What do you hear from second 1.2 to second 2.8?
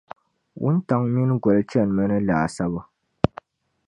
goli chanimi ni laasabu.